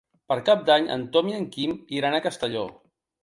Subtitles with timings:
[0.31, 2.67] Per Cap d'Any en Tom i en Quim iran a Castelló.